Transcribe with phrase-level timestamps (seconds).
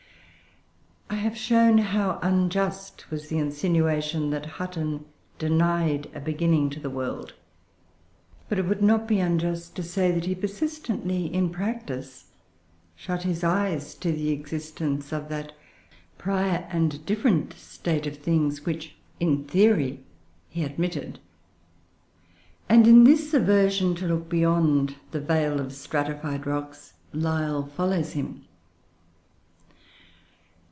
[1.09, 5.05] I have shown how unjust was the insinuation that Hutton
[5.37, 7.33] denied a beginning to the world.
[8.47, 12.31] But it would not be unjust to say that he persistently in practice,
[12.95, 15.51] shut his eyes to the existence of that
[16.17, 19.99] prior and different state of things which, in theory,
[20.47, 21.19] he admitted;
[22.69, 28.45] and, in this aversion to look beyond the veil of stratified rocks, Lyell follows him.